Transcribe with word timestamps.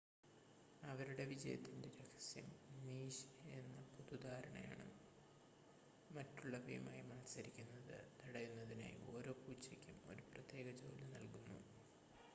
അവരുടെ 0.81 1.23
വിജയത്തിൻ്റെ 1.31 1.89
രഹസ്യം 1.97 2.47
നീഷ് 2.77 3.27
എന്ന 3.51 3.75
പൊതുധാരണയാണ് 3.91 4.87
മറ്റുള്ളവയുമായി 6.09 7.01
മത്സരിക്കുന്നത് 7.11 7.93
തടയുന്നതിനായി 8.21 8.97
ഓരോ 9.11 9.33
പൂച്ചയ്ക്കും 9.41 9.99
ഒരു 10.07 10.23
പ്രത്യേക 10.31 10.71
ജോലി 10.81 11.07
നൽകുന്നു 11.13 11.59